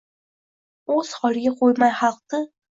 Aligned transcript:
O‘z 0.95 1.13
holiga 1.19 1.55
qo‘ymay 1.63 1.97
xalqdi 2.03 2.45